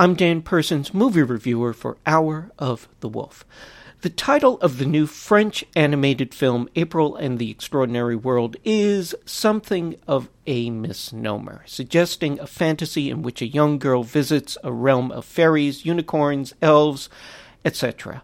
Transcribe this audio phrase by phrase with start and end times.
[0.00, 3.44] I'm Dan Persons, movie reviewer for Hour of the Wolf.
[4.00, 9.96] The title of the new French animated film, April and the Extraordinary World, is something
[10.08, 15.26] of a misnomer, suggesting a fantasy in which a young girl visits a realm of
[15.26, 17.10] fairies, unicorns, elves,
[17.62, 18.22] etc.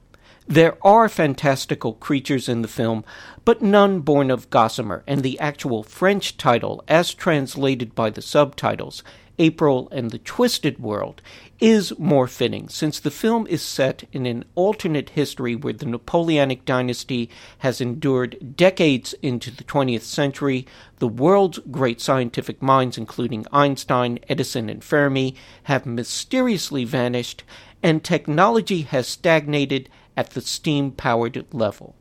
[0.48, 3.04] There are fantastical creatures in the film,
[3.44, 9.02] but none born of gossamer, and the actual French title, as translated by the subtitles,
[9.38, 11.20] April and the Twisted World,
[11.58, 16.64] is more fitting since the film is set in an alternate history where the Napoleonic
[16.64, 20.66] dynasty has endured decades into the 20th century.
[20.98, 27.42] The world's great scientific minds, including Einstein, Edison, and Fermi, have mysteriously vanished,
[27.82, 31.94] and technology has stagnated at the steam powered level.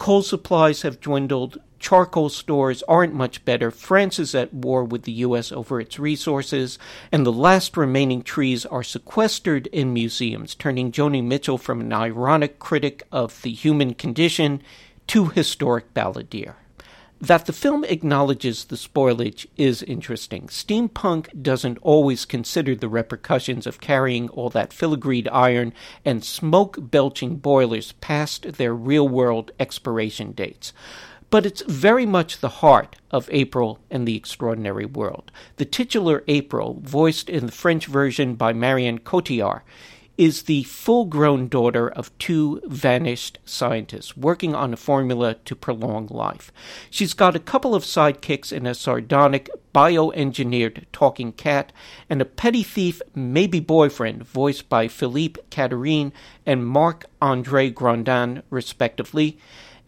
[0.00, 3.70] Coal supplies have dwindled, charcoal stores aren't much better.
[3.70, 5.52] France is at war with the U.S.
[5.52, 6.78] over its resources,
[7.12, 12.58] and the last remaining trees are sequestered in museums, turning Joni Mitchell from an ironic
[12.58, 14.62] critic of the human condition
[15.08, 16.54] to historic balladeer.
[17.20, 20.46] That the film acknowledges the spoilage is interesting.
[20.46, 27.36] Steampunk doesn't always consider the repercussions of carrying all that filigreed iron and smoke belching
[27.36, 30.72] boilers past their real world expiration dates
[31.30, 35.30] but it's very much the heart of April and the Extraordinary World.
[35.56, 39.62] The titular April, voiced in the French version by Marion Cotillard,
[40.20, 46.06] is the full grown daughter of two vanished scientists working on a formula to prolong
[46.08, 46.52] life.
[46.90, 51.72] She's got a couple of sidekicks in a sardonic, bioengineered talking cat,
[52.10, 56.12] and a petty thief, maybe boyfriend, voiced by Philippe Katerine
[56.44, 59.38] and Marc Andre Grondin, respectively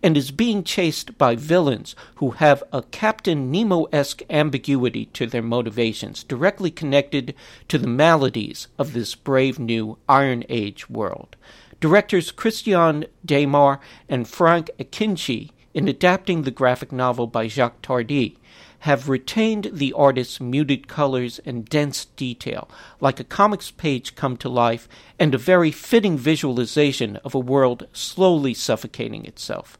[0.02, 5.42] and is being chased by villains who have a Captain Nemo esque ambiguity to their
[5.42, 7.34] motivations, directly connected
[7.68, 11.36] to the maladies of this brave new Iron Age world.
[11.80, 18.36] Directors Christian Desmares and Franck Ekinci, in adapting the graphic novel by Jacques Tardi,
[18.82, 22.68] have retained the artist's muted colors and dense detail,
[23.00, 24.88] like a comics page come to life,
[25.20, 29.78] and a very fitting visualization of a world slowly suffocating itself.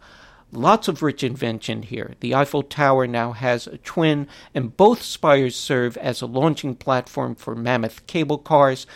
[0.54, 2.12] Lots of rich invention here.
[2.20, 7.34] The Eiffel Tower now has a twin, and both spires serve as a launching platform
[7.34, 8.86] for mammoth cable cars.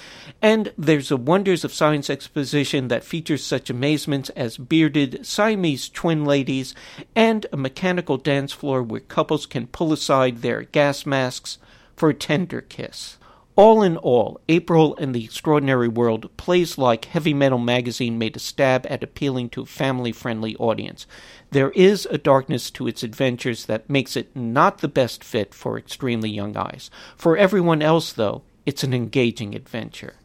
[0.43, 6.27] And there's a Wonders of Science exposition that features such amazements as bearded Siamese twin
[6.27, 6.75] ladies
[7.15, 11.57] and a mechanical dance floor where couples can pull aside their gas masks
[11.97, 13.17] for a tender kiss.
[13.57, 18.39] All in all, April and the Extraordinary World plays like Heavy Metal Magazine made a
[18.39, 21.07] stab at appealing to a family friendly audience.
[21.53, 25.79] There is a darkness to its adventures that makes it not the best fit for
[25.79, 26.91] extremely young eyes.
[27.17, 30.17] For everyone else, though, it's an engaging adventure.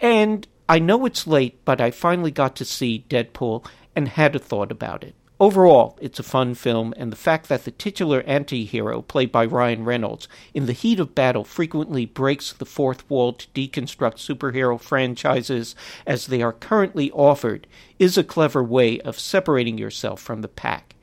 [0.00, 4.38] And I know it's late, but I finally got to see Deadpool and had a
[4.38, 5.14] thought about it.
[5.40, 9.44] Overall, it's a fun film, and the fact that the titular anti hero, played by
[9.44, 14.80] Ryan Reynolds, in the heat of battle frequently breaks the fourth wall to deconstruct superhero
[14.80, 15.74] franchises
[16.06, 17.66] as they are currently offered
[17.98, 20.94] is a clever way of separating yourself from the pack.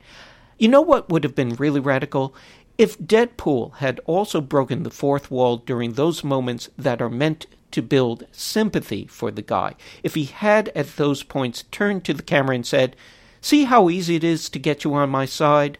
[0.58, 2.34] You know what would have been really radical?
[2.78, 7.82] If Deadpool had also broken the fourth wall during those moments that are meant to
[7.82, 12.54] build sympathy for the guy, if he had at those points turned to the camera
[12.54, 12.96] and said,
[13.42, 15.76] See how easy it is to get you on my side?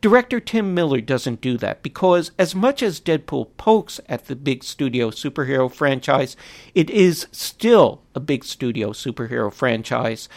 [0.00, 4.64] Director Tim Miller doesn't do that because, as much as Deadpool pokes at the big
[4.64, 6.36] studio superhero franchise,
[6.74, 10.28] it is still a big studio superhero franchise,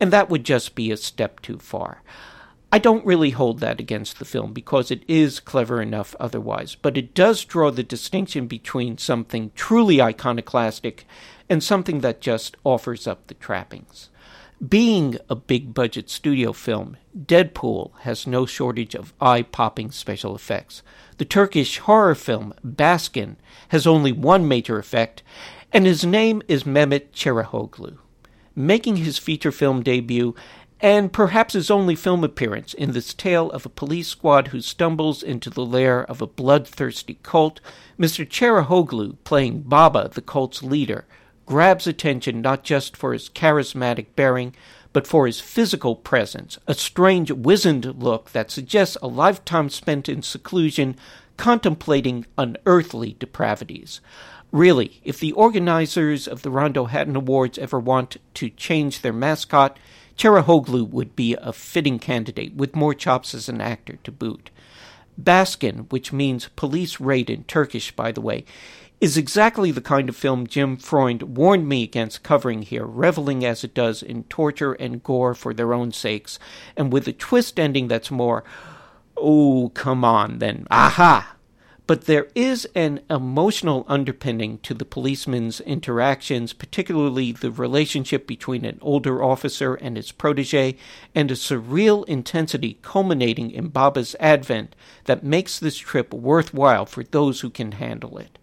[0.00, 2.02] and that would just be a step too far.
[2.72, 6.96] I don't really hold that against the film because it is clever enough otherwise, but
[6.96, 11.04] it does draw the distinction between something truly iconoclastic
[11.48, 14.08] and something that just offers up the trappings.
[14.68, 20.82] Being a big budget studio film, Deadpool has no shortage of eye popping special effects.
[21.16, 23.36] The Turkish horror film Baskin
[23.68, 25.22] has only one major effect,
[25.72, 27.96] and his name is Mehmet Çerahoglu.
[28.54, 30.34] Making his feature film debut,
[30.78, 35.22] and perhaps his only film appearance in this tale of a police squad who stumbles
[35.22, 37.62] into the lair of a bloodthirsty cult,
[37.98, 38.28] Mr.
[38.28, 41.06] Çerahoglu, playing Baba, the cult's leader,
[41.50, 44.54] grabs attention not just for his charismatic bearing,
[44.92, 50.22] but for his physical presence, a strange, wizened look that suggests a lifetime spent in
[50.22, 50.94] seclusion
[51.36, 54.00] contemplating unearthly depravities.
[54.52, 59.76] Really, if the organizers of the Rondo Hatton Awards ever want to change their mascot,
[60.16, 64.50] Çerahoglu would be a fitting candidate, with more chops as an actor to boot.
[65.20, 68.44] Baskin, which means police raid in Turkish, by the way,
[69.00, 73.64] is exactly the kind of film Jim Freund warned me against covering here, reveling as
[73.64, 76.38] it does in torture and gore for their own sakes,
[76.76, 78.44] and with a twist ending that's more,
[79.16, 81.34] oh, come on, then, aha.
[81.86, 88.78] But there is an emotional underpinning to the policeman's interactions, particularly the relationship between an
[88.82, 90.76] older officer and his protege,
[91.14, 94.76] and a surreal intensity culminating in Baba's advent
[95.06, 98.38] that makes this trip worthwhile for those who can handle it.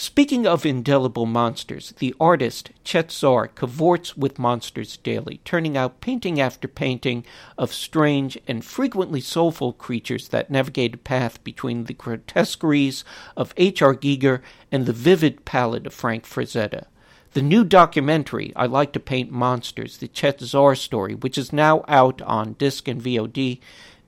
[0.00, 6.40] Speaking of indelible monsters, the artist Chet Zar cavorts with monsters daily, turning out painting
[6.40, 7.24] after painting
[7.58, 13.02] of strange and frequently soulful creatures that navigate a path between the grotesqueries
[13.36, 13.96] of H.R.
[13.96, 14.40] Giger
[14.70, 16.84] and the vivid palette of Frank Frazetta.
[17.32, 21.84] The new documentary, I Like to Paint Monsters, the Chet Zar story, which is now
[21.88, 23.58] out on disc and VOD,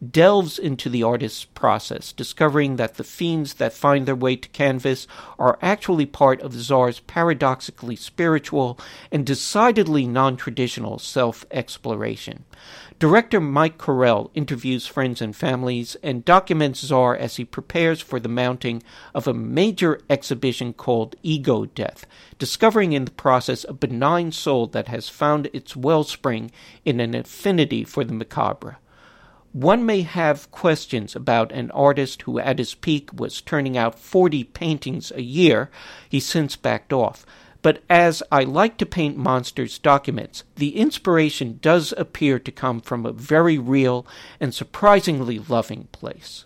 [0.09, 5.07] delves into the artist's process, discovering that the fiends that find their way to canvas
[5.39, 8.79] are actually part of Zar's paradoxically spiritual
[9.13, 12.45] and decidedly non traditional self exploration.
[12.99, 18.29] Director Mike Correll interviews friends and families and documents Zar as he prepares for the
[18.29, 18.83] mounting
[19.15, 22.07] of a major exhibition called Ego Death,
[22.39, 26.51] discovering in the process a benign soul that has found its wellspring
[26.85, 28.77] in an affinity for the macabre.
[29.53, 34.45] One may have questions about an artist who at his peak was turning out 40
[34.45, 35.71] paintings a year.
[36.09, 37.27] He's since backed off.
[37.63, 43.05] But as I like to paint monsters documents, the inspiration does appear to come from
[43.05, 44.07] a very real
[44.39, 46.45] and surprisingly loving place.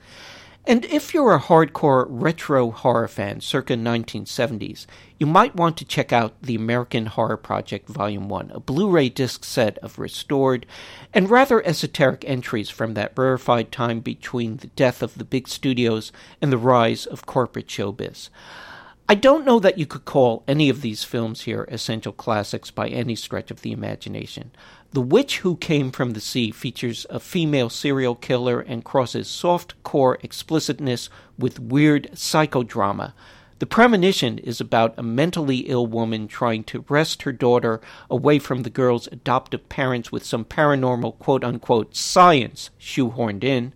[0.66, 4.86] And if you're a hardcore retro horror fan circa 1970s,
[5.18, 9.10] you might want to check out the American Horror Project Volume 1, a Blu ray
[9.10, 10.64] disc set of restored
[11.12, 16.12] and rather esoteric entries from that rarefied time between the death of the big studios
[16.40, 18.30] and the rise of corporate showbiz.
[19.06, 22.88] I don't know that you could call any of these films here essential classics by
[22.88, 24.50] any stretch of the imagination.
[24.94, 29.74] The Witch Who Came from the Sea features a female serial killer and crosses soft
[29.82, 33.12] core explicitness with weird psychodrama.
[33.58, 38.62] The premonition is about a mentally ill woman trying to wrest her daughter away from
[38.62, 43.72] the girl's adoptive parents with some paranormal quote unquote science shoehorned in.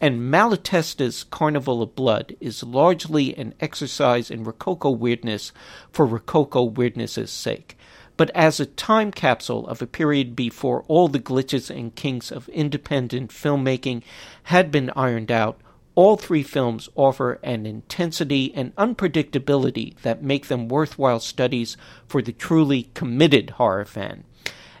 [0.00, 5.52] And Malatesta's Carnival of Blood is largely an exercise in Rococo weirdness
[5.92, 7.76] for Rococo weirdness's sake
[8.16, 12.48] but as a time capsule of a period before all the glitches and kinks of
[12.50, 14.02] independent filmmaking
[14.44, 15.60] had been ironed out,
[15.94, 21.76] all three films offer an intensity and unpredictability that make them worthwhile studies
[22.06, 24.24] for the truly committed horror fan.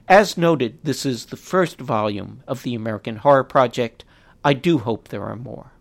[0.08, 4.04] As noted, this is the first volume of the American Horror Project.
[4.44, 5.72] I do hope there are more.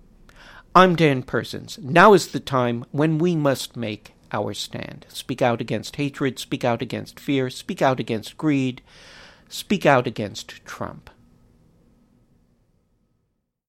[0.75, 1.77] I'm Dan Persons.
[1.81, 5.05] Now is the time when we must make our stand.
[5.09, 8.81] Speak out against hatred, speak out against fear, speak out against greed,
[9.47, 11.09] speak out against Trump.